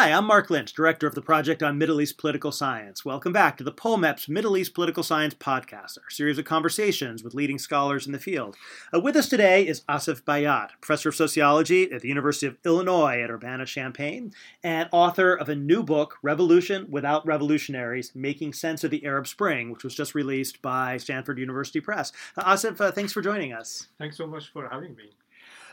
[0.00, 3.04] Hi, I'm Marc Lynch, Director of the Project on Middle East Political Science.
[3.04, 7.34] Welcome back to the POMEPS Middle East Political Science Podcast, our series of conversations with
[7.34, 8.56] leading scholars in the field.
[8.94, 13.20] Uh, with us today is Asef Bayat, Professor of Sociology at the University of Illinois
[13.20, 14.32] at Urbana-Champaign,
[14.64, 19.70] and author of a new book, Revolution Without Revolutionaries, Making Sense of the Arab Spring,
[19.70, 22.10] which was just released by Stanford University Press.
[22.38, 23.88] Uh, Asif, uh, thanks for joining us.
[23.98, 25.10] Thanks so much for having me.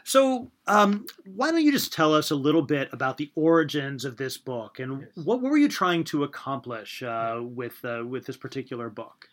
[0.08, 4.16] So, um, why don't you just tell us a little bit about the origins of
[4.16, 5.10] this book and yes.
[5.26, 9.28] what, what, were you trying to accomplish uh, with uh, with this particular book?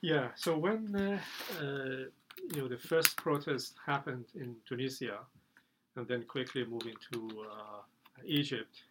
[0.00, 0.28] Yeah.
[0.34, 1.18] So when uh,
[1.60, 1.64] uh
[2.52, 5.18] you know the first protest happened in Tunisia,
[5.96, 7.18] and then quickly moving to
[7.52, 7.80] uh,
[8.24, 8.84] Egypt,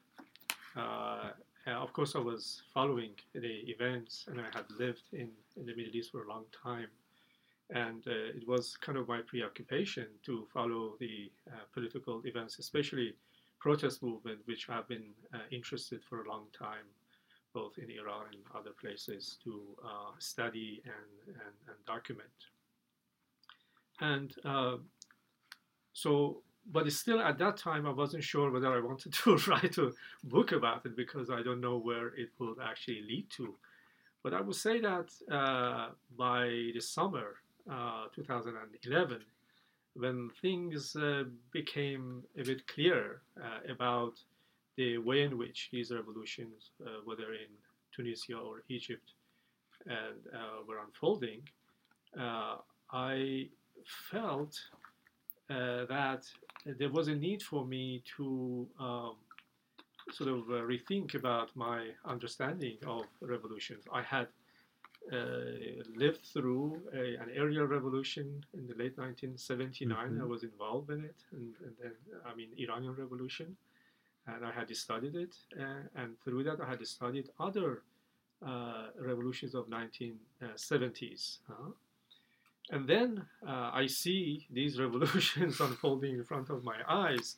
[0.76, 1.32] uh,
[1.66, 5.96] of course I was following the events, and I had lived in, in the Middle
[5.96, 6.90] East for a long time
[7.72, 13.16] and uh, it was kind of my preoccupation to follow the uh, political events, especially
[13.60, 16.86] protest movement, which I've been uh, interested for a long time,
[17.54, 22.30] both in Iran and other places, to uh, study and, and, and, document.
[24.00, 24.78] And uh,
[25.94, 29.92] so, but still at that time, I wasn't sure whether I wanted to write a
[30.24, 33.56] book about it because I don't know where it would actually lead to.
[34.22, 37.38] But I would say that uh, by the summer,
[37.70, 39.20] uh, 2011,
[39.96, 44.14] when things uh, became a bit clearer uh, about
[44.78, 46.72] the way in which these revolutions,
[47.06, 47.48] whether in
[47.96, 49.14] Tunisia or Egypt,
[49.86, 50.18] and
[50.68, 51.42] were unfolding,
[52.92, 53.48] I
[54.12, 54.60] felt
[55.50, 56.26] uh, that
[56.66, 59.16] there was a need for me to um,
[60.12, 63.84] sort of uh, rethink about my understanding of revolutions.
[63.94, 64.45] I had uh,
[65.96, 69.98] lived through a, an aerial revolution in the late 1979.
[69.98, 70.22] Mm-hmm.
[70.22, 71.92] I was involved in it, and, and, then
[72.26, 73.56] I mean Iranian Revolution,
[74.28, 77.84] and I had studied it, uh, and through that I had studied other
[78.46, 81.38] uh, revolutions of 1970s.
[81.48, 81.72] Huh?
[82.72, 87.38] And then uh, I see these revolutions unfolding in front of my eyes,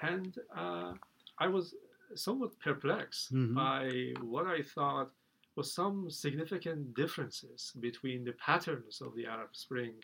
[0.00, 0.92] and uh,
[1.38, 1.74] I was
[2.14, 3.54] somewhat perplexed mm-hmm.
[3.54, 5.10] by what I thought
[5.56, 9.94] was some significant differences between the patterns of the Arab Spring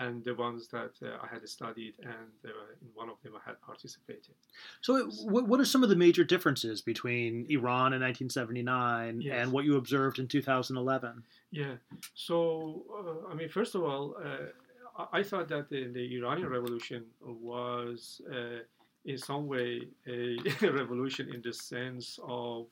[0.00, 2.48] and the ones that uh, I had studied, and uh,
[2.80, 4.34] in one of them I had participated.
[4.80, 9.36] So, what, what are some of the major differences between Iran in 1979 yes.
[9.36, 11.22] and what you observed in 2011?
[11.50, 11.74] Yeah.
[12.14, 17.04] So, uh, I mean, first of all, uh, I thought that the, the Iranian Revolution
[17.20, 18.60] was, uh,
[19.04, 22.68] in some way, a revolution in the sense of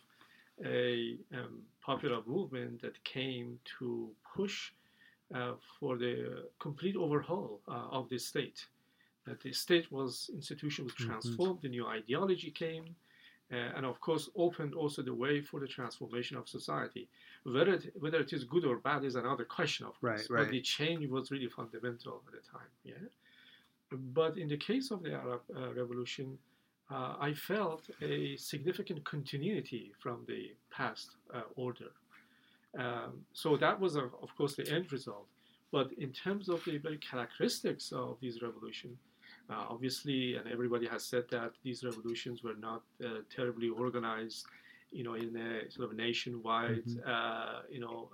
[0.64, 4.72] a um, popular movement that came to push
[5.34, 8.66] uh, for the complete overhaul uh, of the state.
[9.26, 11.10] That the state was institution was mm-hmm.
[11.10, 11.66] transformed, mm-hmm.
[11.66, 12.96] the new ideology came,
[13.52, 17.08] uh, and of course opened also the way for the transformation of society.
[17.44, 20.28] Whether it, whether it is good or bad is another question, of course.
[20.30, 20.44] Right, right.
[20.44, 22.70] But the change was really fundamental at the time.
[22.84, 22.94] Yeah.
[23.90, 26.38] But in the case of the Arab uh, Revolution,
[26.91, 31.91] uh, I felt a significant continuity from the past uh, order.
[32.78, 35.26] Um, so that was, uh, of course, the end result.
[35.71, 38.99] But in terms of the very characteristics of these revolutions,
[39.50, 44.47] uh, obviously, and everybody has said that these revolutions were not uh, terribly organized,
[44.91, 47.10] you know, in a sort of nationwide, mm-hmm.
[47.10, 48.09] Uh, you know,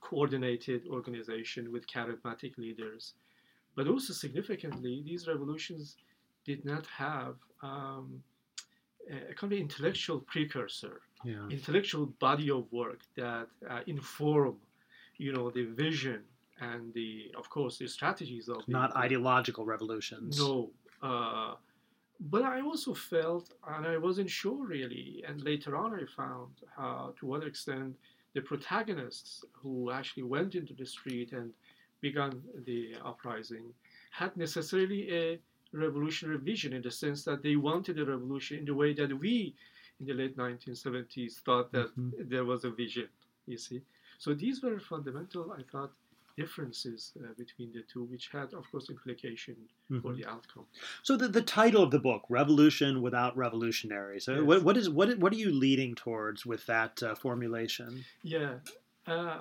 [0.00, 3.14] coordinated organization with charismatic leaders.
[3.74, 5.96] But also significantly, these revolutions
[6.44, 8.22] did not have um,
[9.30, 11.48] a kind of intellectual precursor, yeah.
[11.50, 14.56] intellectual body of work that uh, inform,
[15.16, 16.22] you know, the vision
[16.60, 20.38] and the, of course, the strategies of not the, ideological revolutions.
[20.38, 20.70] No,
[21.02, 21.54] uh,
[22.20, 27.14] but I also felt, and I wasn't sure really, and later on I found how,
[27.20, 27.96] to what extent
[28.34, 31.52] the protagonists who actually went into the street and
[32.00, 33.72] began the uprising
[34.10, 35.38] had necessarily a
[35.72, 39.54] revolutionary vision in the sense that they wanted a revolution in the way that we
[40.00, 42.10] in the late 1970s thought that mm-hmm.
[42.28, 43.08] there was a vision,
[43.46, 43.82] you see.
[44.18, 45.92] So these were fundamental, I thought,
[46.36, 49.56] differences uh, between the two, which had, of course, implication
[49.90, 50.00] mm-hmm.
[50.00, 50.66] for the outcome.
[51.02, 54.40] So the, the title of the book, "Revolution Without Revolutionaries," yes.
[54.40, 58.04] what, what is what what are you leading towards with that uh, formulation?
[58.22, 58.54] Yeah,
[59.06, 59.38] uh,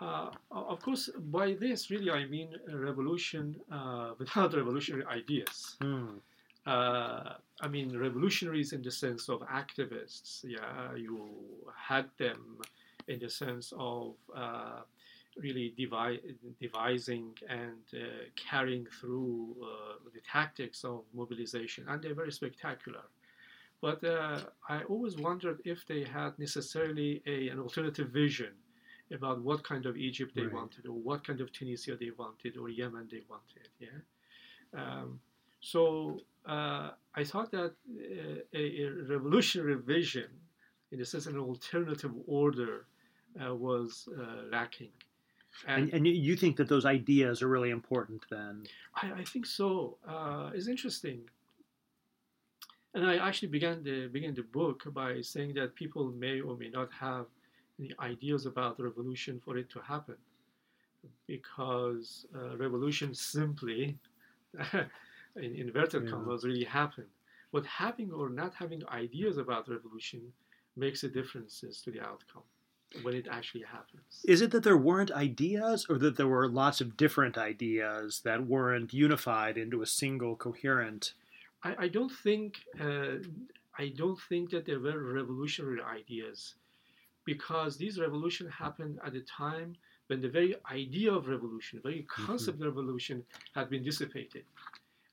[0.00, 5.76] uh, of course, by this, really, I mean a revolution uh, without revolutionary ideas.
[5.80, 6.20] Mm.
[6.66, 10.44] Uh, I mean, revolutionaries in the sense of activists.
[10.44, 11.28] Yeah, you
[11.74, 12.58] had them
[13.08, 14.82] in the sense of uh,
[15.36, 16.20] really devi-
[16.60, 18.06] devising and uh,
[18.36, 23.02] carrying through uh, the tactics of mobilization, and they're very spectacular.
[23.80, 28.52] But uh, I always wondered if they had necessarily a, an alternative vision
[29.12, 30.52] about what kind of Egypt they Right.
[30.52, 33.68] wanted, or what kind of Tunisia they wanted, or Yemen they wanted.
[33.80, 34.00] Yeah.
[34.74, 35.20] Um,
[35.60, 40.28] so uh, I thought that uh, a, a revolutionary vision,
[40.92, 42.86] in a sense, an alternative order,
[43.42, 44.90] uh, was uh, lacking.
[45.66, 48.64] And, and you- you think that those ideas are really important then?
[48.94, 49.96] I, I think so.
[50.06, 51.22] Uh, it's interesting.
[52.94, 56.68] And I actually began the began the book by saying that people may or may
[56.70, 57.26] not have
[57.78, 60.16] any ideas about the revolution for it to happen,
[61.26, 63.98] because uh, revolution simply,
[65.36, 66.10] in inverted Yeah.
[66.10, 67.08] commas, really happened.
[67.52, 70.32] But having or not having ideas about revolution
[70.76, 72.44] makes a difference as to the outcome
[73.02, 74.24] when it actually happens.
[74.24, 78.46] Is it that there weren't ideas, or that there were lots of different ideas that
[78.46, 81.14] weren't unified into a single coherent?
[81.62, 83.16] I, I don't think uh,
[83.78, 86.54] I don't think that there were revolutionary ideas
[87.34, 89.76] because these revolutions happened at a time
[90.06, 92.26] when the very idea of revolution, the very mm-hmm.
[92.26, 93.22] concept of revolution
[93.54, 94.44] had been dissipated.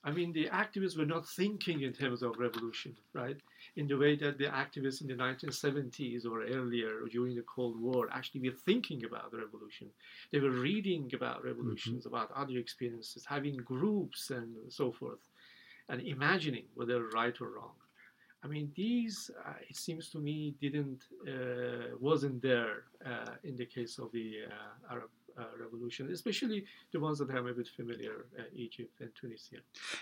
[0.06, 3.36] I mean, the activists were not thinking in terms of revolution, right?
[3.76, 7.78] In the way that the activists in the 1970s or earlier or during the Cold
[7.82, 9.88] War actually were thinking about the revolution.
[10.32, 12.16] They were reading about revolutions, mm-hmm.
[12.16, 15.24] about other experiences, having groups and so forth
[15.90, 17.76] and imagining whether right or wrong.
[18.46, 23.66] I mean, these uh, it seems to me didn't uh, wasn't there uh, in the
[23.66, 28.28] case of the uh, Arab uh, Revolution, especially the ones that I'm a bit familiar,
[28.38, 29.58] uh, Egypt and Tunisia.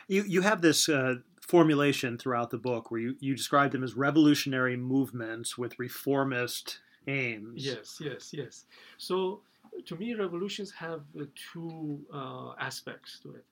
[0.09, 3.95] You you have this uh, formulation throughout the book where you, you describe them as
[3.95, 7.65] revolutionary movements with reformist aims.
[7.65, 8.65] Yes, yes, yes.
[8.97, 9.41] So
[9.85, 11.23] to me, revolutions have uh,
[11.53, 13.45] two uh, aspects to it.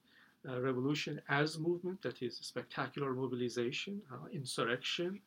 [0.49, 5.19] Uh, revolution as movement, that is spectacular mobilization, uh, insurrection,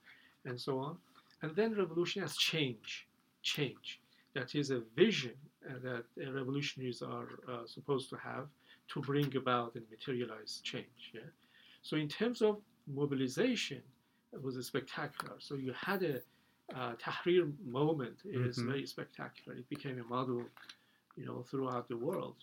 [0.45, 0.97] and so on.
[1.43, 3.07] And then revolution as change,
[3.43, 4.01] change.
[4.35, 5.37] That is a vision
[5.71, 8.49] uh, that revolutionaries are uh, supposed to have
[8.89, 11.13] to bring about and materialize change.
[11.13, 11.21] Yeah?
[11.83, 12.61] So in terms of
[12.93, 13.83] mobilization,
[14.33, 15.37] it was a spectacular.
[15.39, 16.17] So you had a
[16.75, 18.67] uh, Tahrir moment is Mhm.
[18.67, 19.57] very spectacular.
[19.57, 20.43] It became a model,
[21.17, 22.39] you know, throughout the world.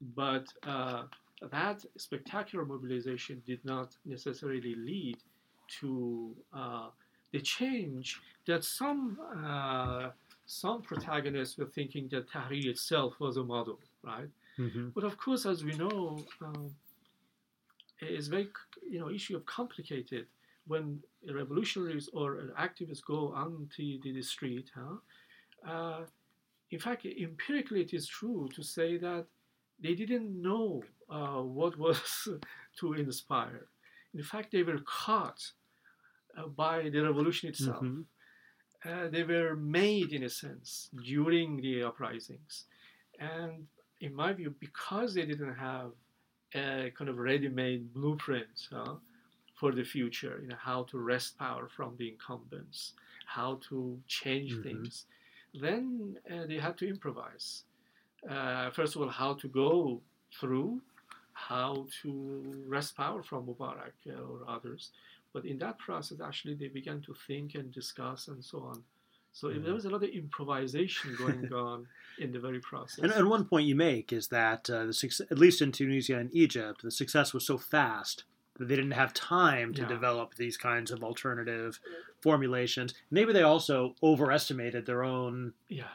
[0.00, 1.04] But uh,
[1.50, 5.18] that spectacular mobilization did not necessarily lead
[5.80, 6.88] to uh,
[7.32, 10.10] the change that some uh,
[10.46, 14.28] some protagonists were thinking that Tahrir itself was a model, right?
[14.56, 16.74] hmm But of course, as we know, um,
[18.00, 18.48] it's very
[18.88, 20.26] you know issue of complicated
[20.66, 21.00] when
[21.32, 24.70] revolutionaries or activists go onto the, the street.
[24.74, 25.70] Huh?
[25.70, 26.04] Uh,
[26.70, 29.26] in fact, empirically, it is true to say that
[29.82, 32.28] they didn't know uh, what was
[32.78, 33.66] to inspire.
[34.14, 35.52] In fact, they were caught
[36.36, 37.88] uh, by the revolution itself.
[37.88, 38.02] hmm
[38.84, 42.66] Uh, they were made, in a sense, during the uprisings.
[43.18, 43.66] And
[44.00, 45.92] in my view, because they didn't have
[46.54, 48.96] a kind of ready-made blueprint huh,
[49.54, 52.94] for the future, you know, how to wrest power from the incumbents,
[53.26, 54.62] how to change Mhm.
[54.62, 55.06] things,
[55.54, 57.64] then uh, they had to improvise.
[58.28, 60.00] Uh, first of all, how to go
[60.40, 60.80] through,
[61.34, 64.90] how to wrest power from Mubarak or others.
[65.32, 68.82] But in that process, actually, they began to think and discuss and so on.
[69.32, 71.86] So there was a lot of improvisation going on
[72.18, 73.00] in the very process.
[73.02, 76.16] And, and one point you make is that uh, the success, at least in Tunisia
[76.18, 78.22] and Egypt, the success was so fast
[78.58, 79.88] that they didn't have time to Yeah.
[79.88, 81.80] develop these kinds of alternative
[82.20, 82.94] formulations.
[83.10, 85.88] Maybe they also overestimated their own yeah.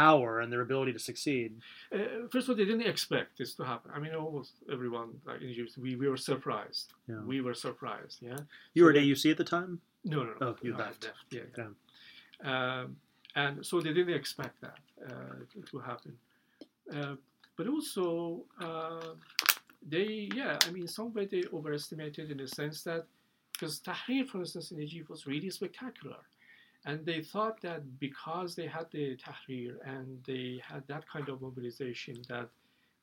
[0.00, 1.48] Power and their ability to succeed.
[1.94, 1.98] Uh,
[2.32, 3.88] first of all, they didn't expect this to happen.
[3.96, 6.88] I mean, almost everyone like in Egypt, we, we were surprised.
[7.08, 7.20] Yeah.
[7.32, 8.16] We were surprised.
[8.20, 8.38] Yeah.
[8.74, 9.72] You were So at they- AUC at the time?
[10.12, 10.46] No, no, no.
[10.48, 11.02] Oh, you no, I left.
[11.36, 11.40] Yeah.
[11.60, 11.70] yeah.
[12.52, 12.96] Um,
[13.42, 14.78] and so they didn't expect that
[15.10, 16.12] uh, to, to happen.
[16.96, 17.14] Uh,
[17.56, 18.04] but also,
[18.60, 19.12] uh,
[19.94, 23.02] they, yeah, I mean, in some way they overestimated in the sense that,
[23.52, 26.16] because Tahrir, for instance, in Egypt was really spectacular.
[26.84, 31.40] And they thought that because they had the Tahrir and they had that kind of
[31.40, 32.48] mobilization that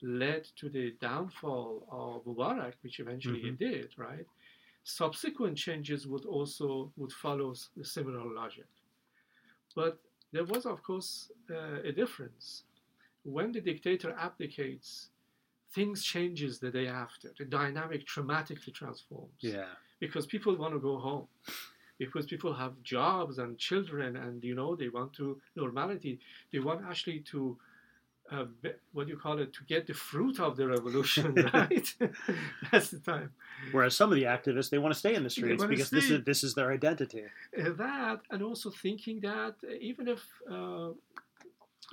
[0.04, 4.26] led to the downfall of Mubarak, which eventually it did, right?
[4.84, 8.66] Subsequent changes would also would follow a similar logic.
[9.76, 10.00] But
[10.32, 12.64] there was, of course, uh, a difference.
[13.24, 15.10] When the dictator abdicates,
[15.74, 17.32] things changes the day after.
[17.38, 19.70] The dynamic dramatically transforms Yeah.
[20.00, 21.28] because people want to go home
[22.06, 26.14] because people have jobs and children and you know they want to normality
[26.52, 27.40] they want actually to
[28.32, 28.46] uh,
[28.94, 31.88] what do you call it to get the fruit of the revolution, right?
[32.72, 33.30] That's the time.
[33.74, 36.24] Whereas some of the activists they want to stay in the streets because this is
[36.32, 37.24] this is their identity.
[37.26, 39.56] Uh, that and also thinking that
[39.92, 40.22] even if
[40.56, 40.90] uh,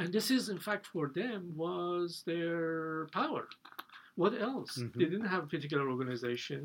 [0.00, 3.44] and this is in fact for them was their power
[4.22, 4.94] what else Mhm.
[4.98, 6.60] they didn't have a particular organization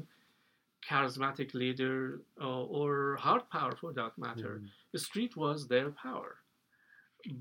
[0.89, 4.67] charismatic leader uh, or hard power for that matter Mm.
[4.93, 6.31] the street was their power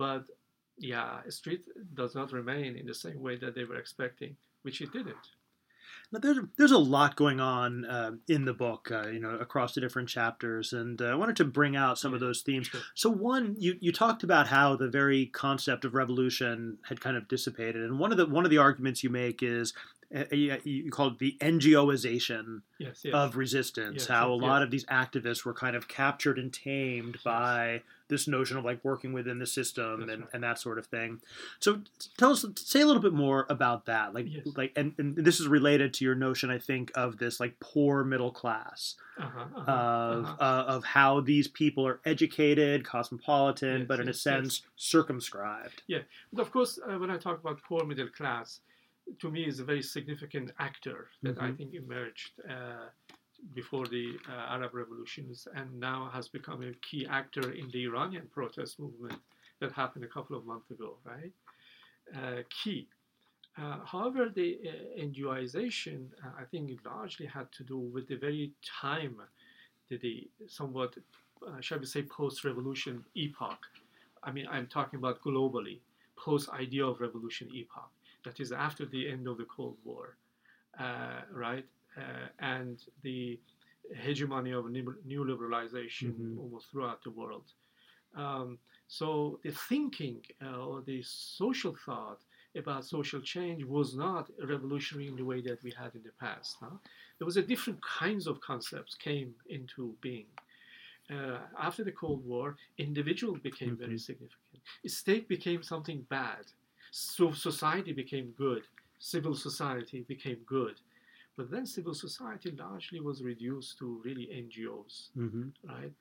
[0.04, 0.24] but
[0.78, 1.62] yeah street
[1.94, 5.26] does not remain in the same way that they were expecting which it didn't
[6.12, 9.70] Now, there's there's a lot going on uh, in the book, uh, you know, across
[9.74, 12.66] the different chapters, and uh, I wanted to bring out some of those themes.
[12.68, 12.80] sure.
[12.94, 17.28] So, one, you, you talked about how the very concept of revolution had kind of
[17.28, 19.72] dissipated, and one of the one of the arguments you make is
[20.30, 24.02] you you call it the NGOization yes yes of resistance.
[24.02, 28.28] Yes, how a lot of these activists were kind of captured and tamed by this
[28.28, 30.30] notion of like working within the system That's and, right.
[30.34, 31.20] and that sort of thing.
[31.60, 31.80] So
[32.18, 34.12] tell us, say a little bit more about that.
[34.14, 37.58] Like, like, and, and this is related to your notion, I think, of this like
[37.58, 40.36] poor middle class uh-huh, uh-huh, of uh-huh.
[40.40, 45.82] uh, of how these people are educated, cosmopolitan, but in a sense circumscribed.
[45.86, 46.00] Yeah,
[46.32, 48.60] but of course, uh, when I talk about poor middle class,
[49.20, 51.56] to me is a very significant actor that I Mhm.
[51.56, 52.88] think emerged uh,
[53.54, 58.28] before the uh, Arab revolutions and now has become a key actor in the Iranian
[58.28, 59.20] protest movement
[59.60, 61.32] that happened a couple of months ago, right?
[62.14, 62.88] Uh, key.
[63.58, 68.16] Uh, however, the uh, NGOization, uh, I think, it largely had to do with the
[68.16, 69.20] very time,
[69.88, 70.96] the, the somewhat,
[71.46, 73.66] uh, shall we say, post-revolution epoch.
[74.22, 75.80] I mean, I'm talking about globally,
[76.16, 77.90] post-idea of revolution epoch.
[78.24, 80.16] That is after the end of the Cold War,
[80.78, 81.66] uh, right?
[81.96, 83.38] Uh, and the
[83.94, 86.38] hegemony of neoliberalization Mhm.
[86.38, 87.52] almost throughout the world.
[88.14, 92.20] Um, so the thinking uh, or the social thought
[92.54, 96.56] about social change was not revolutionary in the way that we had in the past.
[96.60, 96.76] Huh?
[97.18, 100.26] There was a different kinds of concepts came into being.
[101.10, 104.00] Uh, after the Cold War, individual became very Mhm.
[104.00, 104.62] significant.
[104.86, 106.44] State became something bad.
[106.92, 108.62] So society became good.
[109.00, 110.76] Civil society became good.
[111.36, 115.48] But then civil society largely was reduced to really NGOs Mm-hmm.
[115.68, 115.92] right?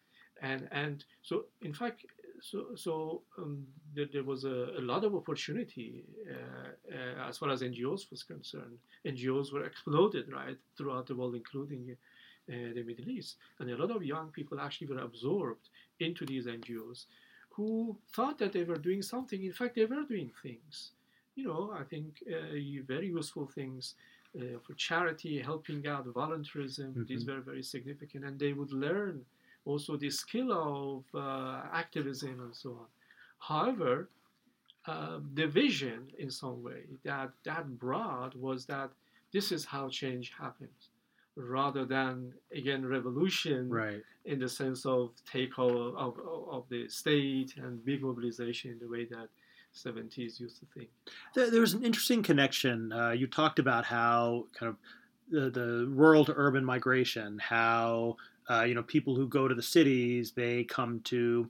[0.41, 2.05] And and so in fact,
[2.41, 7.49] so so um, there, there was a, a lot of opportunity uh, uh, as far
[7.51, 8.77] as NGOs was concerned.
[9.05, 11.95] NGOs were exploded right throughout the world, including
[12.49, 15.69] uh, the Middle East, and a lot of young people actually were absorbed
[15.99, 17.05] into these NGOs,
[17.61, 19.43] who thought that they were doing something.
[19.43, 20.91] In fact, they were doing things.
[21.35, 22.53] You know, I think uh,
[22.93, 23.95] very useful things.
[24.39, 27.27] Uh, for charity, helping out, volunteerism, these Mhm.
[27.27, 29.25] were very significant, and they would learn
[29.65, 32.89] also the skill of uh, activism and so on.
[33.49, 33.95] However,
[34.87, 38.91] uh, the vision in some way that that brought was that
[39.33, 40.90] this is how change happens,
[41.35, 44.01] rather than again revolution Right.
[44.25, 46.17] in the sense of takeover of,
[46.49, 49.29] of, the state and big mobilization in the way that
[49.73, 50.89] 70s used to think.
[51.33, 52.91] There, there was an interesting connection.
[52.91, 54.77] Uh, you talked about how kind of
[55.29, 58.17] the, the rural to urban migration, how
[58.49, 61.49] uh, you know people who go to the cities they come to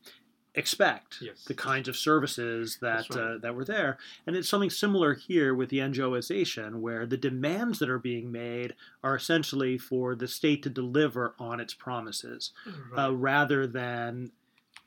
[0.55, 1.45] expect Yes.
[1.45, 3.19] the kinds of services that right.
[3.19, 7.79] uh, that were there, and it's something similar here with the NGOization, where the demands
[7.79, 12.51] that are being made are essentially for the state to deliver on its promises,
[12.97, 14.31] uh, rather than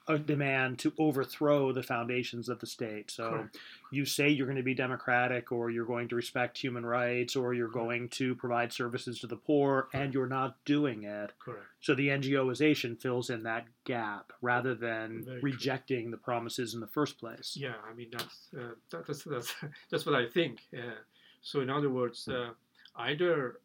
[0.07, 3.11] a demand to overthrow the foundations of the state.
[3.11, 3.59] So Correct.
[3.91, 7.55] you say you're going to be democratic or you're going to respect human rights or
[7.55, 7.87] you're Correct.
[7.87, 11.33] going to provide services to the poor and you're not doing it.
[11.39, 11.63] Correct.
[11.81, 15.51] So the NGOization fills in that gap rather than Very true.
[15.51, 17.57] rejecting the promises in the first place.
[17.59, 19.55] Yeah, I mean that's uh, that, that's that's
[19.91, 20.61] that's what I think.
[20.77, 20.97] Uh,
[21.43, 22.51] so in other words, uh,
[22.97, 23.59] either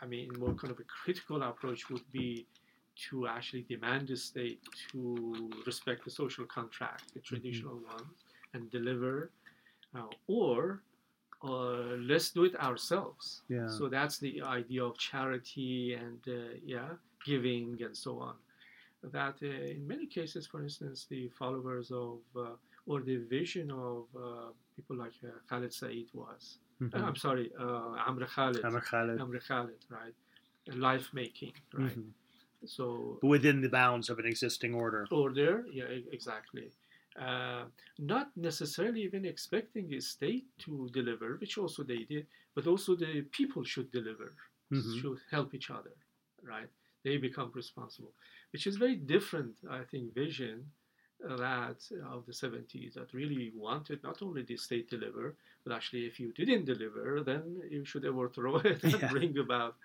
[0.00, 2.46] I mean more kind of a critical approach would be
[3.10, 4.60] to actually demand the state
[4.92, 8.04] to respect the social contract, the traditional one,
[8.54, 9.30] and deliver,
[9.94, 10.80] uh, or
[11.42, 13.42] uh, let's do it ourselves.
[13.48, 13.68] Yeah.
[13.68, 16.88] So that's the idea of charity and uh, yeah,
[17.24, 18.34] giving and so on.
[19.02, 24.04] That uh, in many cases, for instance, the followers of uh, or the vision of
[24.16, 26.58] uh, people like uh, Khalid Said was.
[26.80, 26.94] Mhm.
[26.94, 28.64] Uh, I'm sorry, uh, Amr Khalid.
[28.64, 29.20] Amr Khalid.
[29.20, 30.14] Amr Khalid, right?
[30.90, 31.96] Life making, right?
[31.98, 32.10] Mhm.
[32.66, 35.06] So within the bounds of an existing order.
[35.10, 36.70] order, yeah, exactly.
[37.20, 37.66] Uh,
[37.98, 43.22] not necessarily even expecting the state to deliver, which also they did, but also the
[43.30, 44.34] people should deliver,
[44.70, 45.00] Mhm.
[45.00, 45.94] should help each other,
[46.42, 46.70] right?
[47.04, 48.14] They become responsible,
[48.52, 50.72] which is very different, I think, vision
[51.20, 56.18] that of the 70s that really wanted not only the state deliver, but actually if
[56.20, 59.08] you didn't deliver, then you should overthrow it and Yeah.
[59.08, 59.76] bring about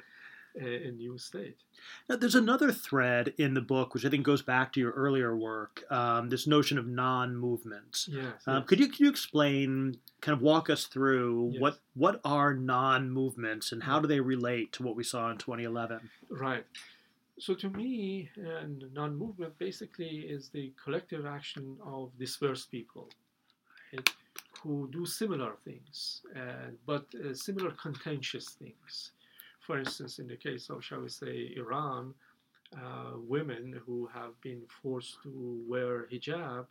[0.59, 1.57] a, a new state.
[2.07, 5.35] Now, there's another thread in the book, which I think goes back to your earlier
[5.35, 8.09] work, um, this notion of non-movements.
[8.11, 8.25] Yes.
[8.47, 8.65] Um, yes.
[8.67, 11.61] Could you could you explain, kind of walk us through Yes.
[11.61, 16.09] what what are non-movements and how do they relate to what we saw in 2011?
[16.29, 16.65] Right.
[17.39, 23.09] So to me, uh, non-movement basically is the collective action of dispersed people,
[23.93, 24.09] right,
[24.61, 29.11] who do similar things, uh, but uh, similar contentious things.
[29.69, 32.15] For instance, in the case of, shall we say, Iran,
[32.75, 36.65] uh, women who have been forced to wear hijab,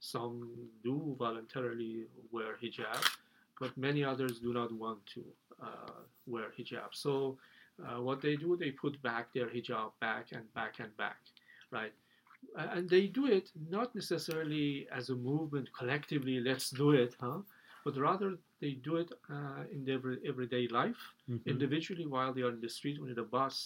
[0.00, 0.48] some
[0.82, 3.04] do voluntarily wear hijab,
[3.60, 5.22] but many others do not want to
[5.62, 6.88] uh, wear hijab.
[6.92, 7.36] So
[7.84, 11.18] uh, what they do, they put back their hijab back and back and back,
[11.70, 11.92] right?
[12.56, 17.40] And they do it not necessarily as a movement collectively, let's do it, huh?
[17.88, 21.46] But rather they do it uh, in their everyday life, Mhm.
[21.54, 23.56] individually while they are in the street or in the bus.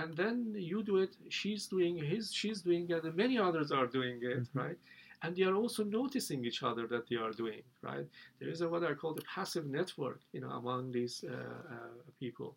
[0.00, 0.36] And then
[0.72, 4.42] you do it, she's doing his, she's doing it, and many others are doing it,
[4.42, 4.56] Mhm.
[4.62, 4.78] right?
[5.22, 8.06] And they are also noticing each other that they are doing, right?
[8.38, 11.32] There is a, what I call the passive network, you know, among these uh,
[11.76, 12.50] uh, people.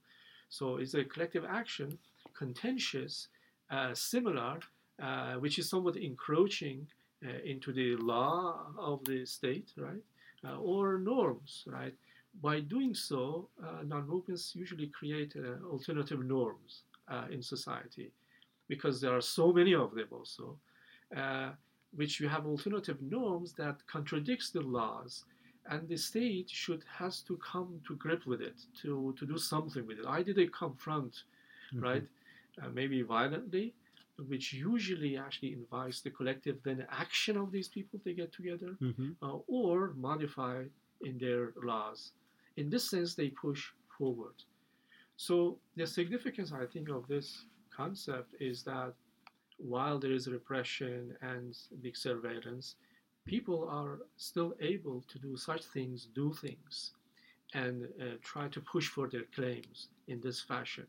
[0.57, 1.89] So it's a collective action,
[2.41, 3.29] contentious,
[3.75, 4.59] uh, similar,
[5.07, 6.79] uh, which is somewhat encroaching
[7.25, 8.39] uh, into the law
[8.77, 10.03] of the state, right?
[10.45, 11.93] Uh, or norms, right?
[12.41, 18.11] By doing so, uh, non-movements usually create uh, alternative norms uh, in society
[18.69, 20.57] because there are so many of them also,
[21.17, 21.49] uh,
[21.93, 25.25] which you have alternative norms that contradicts the laws
[25.71, 29.85] and the state should has to come to grip with it to, to do something
[29.85, 31.23] with it either they confront
[31.73, 31.81] Mhm.
[31.81, 32.07] right
[32.61, 33.73] uh, maybe violently
[34.27, 39.15] which usually actually invites the collective then action of these people to get together Mhm.
[39.21, 40.65] uh, or modify
[41.01, 42.11] in their laws
[42.57, 43.61] in this sense they push
[43.97, 44.37] forward
[45.17, 48.93] so the significance i think of this concept is that
[49.57, 52.75] while there is repression and big surveillance
[53.25, 56.93] people are still able to do such things, do things,
[57.53, 60.87] and uh, try to push for their claims in this fashion.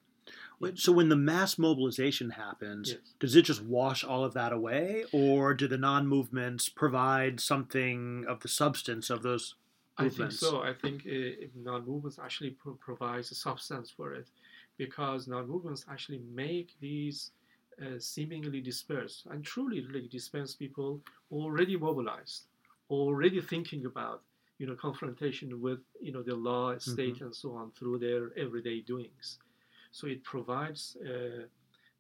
[0.59, 3.15] Wait, So when the mass mobilization happens, Yes.
[3.19, 8.41] does it just wash all of that away, or do the non-movements provide something of
[8.41, 9.55] the substance of those
[9.99, 10.43] movements?
[10.43, 10.63] I think so.
[10.63, 14.29] I think uh, non-movements actually pro- provides a substance for it,
[14.77, 17.33] because non-movements actually make these
[17.81, 21.01] uh, seemingly dispersed and truly really dispersed people
[21.33, 22.45] already mobilized,
[22.91, 24.23] already thinking about
[24.59, 28.81] you know confrontation with you know the law, state, and so on through their everyday
[28.81, 29.39] doings.
[29.93, 31.47] So it provides uh,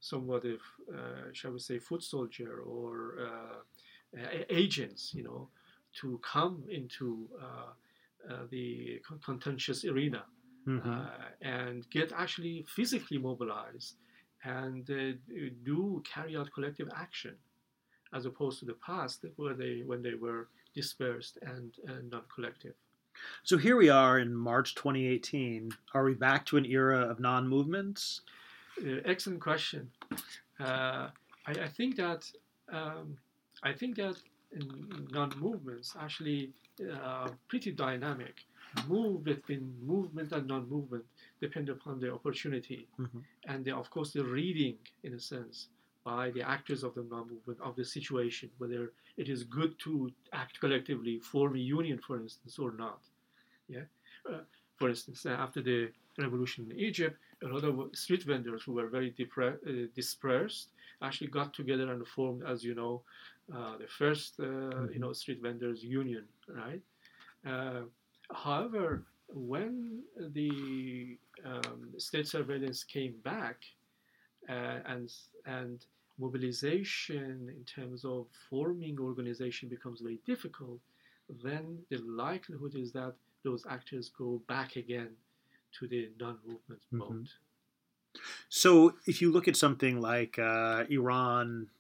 [0.01, 0.61] somewhat of,
[0.95, 5.49] uh, shall we say, foot soldier or uh, agents, you know,
[6.01, 7.73] to come into uh,
[8.33, 10.25] uh, the contentious arena
[10.67, 10.87] Mhm.
[10.87, 13.97] uh, and get actually physically mobilized
[14.45, 15.13] and uh,
[15.65, 17.35] do carry out collective action,
[18.13, 22.75] as opposed to the past where they when they were dispersed and, and non-collective.
[23.43, 25.73] So here we are in March 2018.
[25.95, 28.23] Are we back to an era of non-movements?
[28.81, 29.91] Uh, excellent question.
[30.59, 31.09] Uh,
[31.47, 32.31] I, I think that
[32.73, 33.17] um,
[33.63, 34.17] I think that
[35.11, 36.51] non-movements actually
[36.93, 38.45] uh, pretty dynamic.
[38.89, 41.05] Move between movement and non-movement
[41.41, 43.23] depend upon the opportunity, Mhm.
[43.47, 45.69] and the, of course the reading, in a sense,
[46.05, 50.61] by the actors of the non-movement of the situation, whether it is good to act
[50.61, 53.01] collectively, form a union, for instance, or not.
[53.71, 53.85] Yeah.
[54.29, 54.41] Uh,
[54.77, 58.89] for instance, uh, after the revolution in Egypt, a lot of street vendors who were
[58.89, 59.51] very uh,
[59.95, 60.69] dispersed
[61.03, 63.03] actually got together and formed, as you know,
[63.55, 66.83] uh, the first uh, you know street vendors union, right?
[68.33, 73.59] However, when the um, state surveillance came back,
[74.49, 75.13] uh, and
[75.47, 75.87] and
[76.19, 80.81] mobilization in terms of forming organization becomes very difficult,
[81.45, 85.17] then the likelihood is that those actors go back again
[85.79, 86.99] to the non-movement Mhm.
[86.99, 87.29] mode.
[88.49, 91.71] So if you look at something like uh, Iran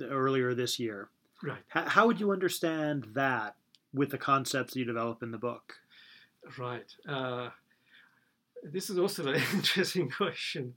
[0.00, 1.10] earlier this year,
[1.42, 1.62] Right.
[1.74, 3.56] h- how would you understand that
[3.92, 5.80] with the concepts that you develop in the book?
[6.56, 6.94] Right.
[7.06, 7.50] Uh,
[8.62, 10.74] this is also an interesting question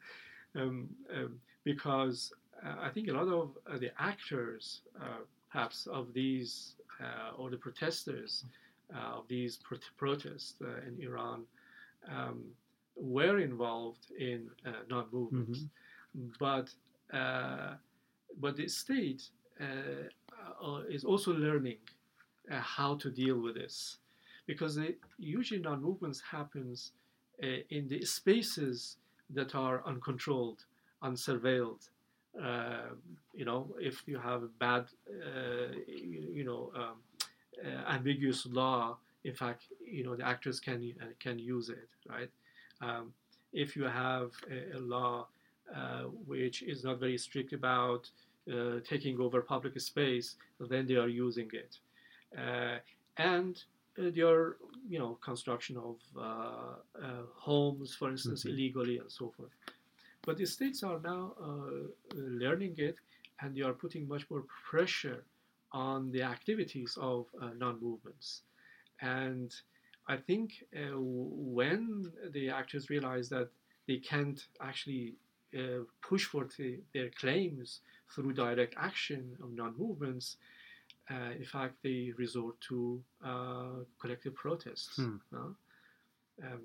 [0.56, 5.20] um, um, because uh, I think a lot of uh, the actors, uh,
[5.52, 8.44] perhaps of these, uh, or the protesters
[8.94, 11.44] uh, of these pro- protests uh, in Iran,
[12.10, 12.44] um,
[12.96, 15.66] were involved in uh, non-movements,
[16.40, 16.70] but
[17.14, 17.76] uh,
[18.40, 19.24] but the state
[19.60, 21.78] uh, is also learning
[22.52, 23.98] uh, how to deal with this,
[24.46, 26.92] because they, usually non-movements happens
[27.44, 28.98] uh, in the spaces
[29.30, 30.66] that are uncontrolled,
[31.04, 31.90] unsurveilled.
[32.42, 32.90] Uh,
[33.34, 37.19] you know, if you have a bad, uh, you, you, know, um, uh,
[37.88, 42.30] ambiguous law, in fact, you know, the actors can can use it, right?
[42.82, 43.14] Um,
[43.52, 45.28] if you have a, a law
[45.76, 48.10] uh, which is not very strict about
[48.52, 51.78] uh, taking over public space, then they are using it.
[52.38, 52.78] Uh,
[53.18, 53.64] and
[53.98, 54.56] their
[54.88, 56.22] you know construction of uh,
[57.04, 58.58] uh, homes, for instance, mm-hmm.
[58.58, 59.50] illegally and so forth.
[60.26, 62.98] But the states are now uh, learning it,
[63.42, 65.24] and they are putting much more pressure
[65.72, 67.28] on the activities of
[67.58, 68.42] non-movements.
[69.02, 69.54] And
[70.08, 73.50] I think when the actors realize that
[73.88, 75.16] they can't actually
[75.58, 77.82] uh, push for the, their claims
[78.14, 80.38] through direct action of non-movements,
[81.10, 84.96] uh, in fact, they resort to uh, collective protests.
[84.98, 85.16] Hmm.
[85.32, 85.56] No?
[86.44, 86.62] Um,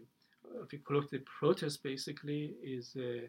[0.84, 3.26] collective protest basically is uh,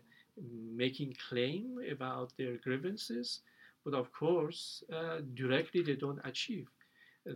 [0.75, 3.39] making claim about their grievances,
[3.85, 6.67] but of course, uh, directly they don't achieve.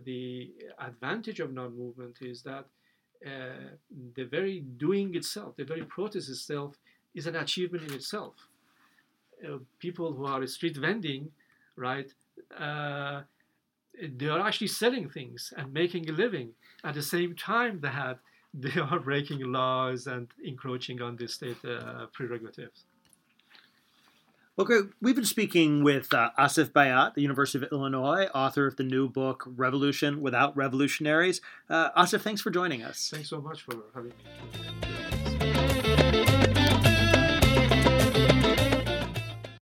[0.04, 2.66] The advantage of non-movement is that
[3.24, 3.76] uh,
[4.14, 6.76] the very doing itself, the very protest itself,
[7.14, 8.34] is an achievement in itself.
[9.44, 11.30] Uh, people who are street vending,
[11.76, 12.12] right,
[12.58, 13.22] uh,
[14.18, 16.50] they are actually selling things and making a living
[16.84, 18.18] at the same time that
[18.54, 22.06] they are breaking laws and encroaching on the state uh,
[24.64, 24.92] prerogatives.
[24.92, 28.82] Okay, we've been speaking with uh, Asef Bayat, the University of Illinois, author of the
[28.82, 31.40] new book Revolution Without Revolutionaries.
[31.68, 33.10] Uh, Asif, thanks for joining us.
[33.12, 34.99] Thanks so much for having me.